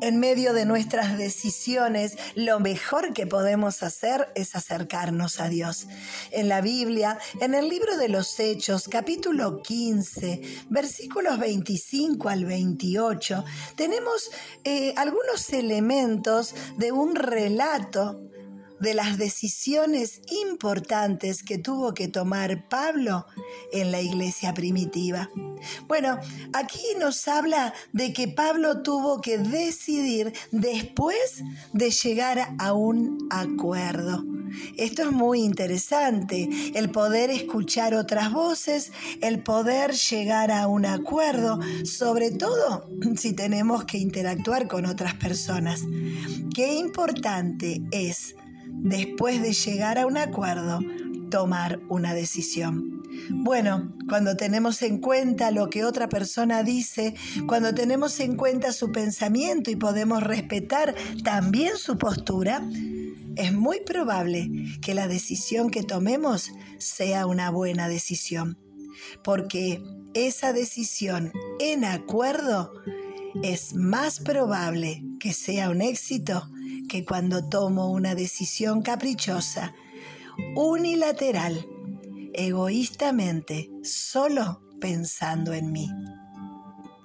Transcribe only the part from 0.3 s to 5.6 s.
de nuestras decisiones, lo mejor que podemos hacer es acercarnos a